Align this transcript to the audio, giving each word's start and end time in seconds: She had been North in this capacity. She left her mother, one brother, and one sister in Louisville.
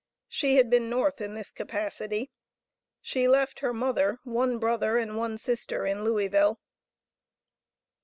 She 0.27 0.55
had 0.55 0.67
been 0.71 0.89
North 0.89 1.21
in 1.21 1.35
this 1.35 1.51
capacity. 1.51 2.31
She 3.01 3.27
left 3.27 3.59
her 3.59 3.71
mother, 3.71 4.17
one 4.23 4.57
brother, 4.57 4.97
and 4.97 5.15
one 5.15 5.37
sister 5.37 5.85
in 5.85 6.03
Louisville. 6.03 6.59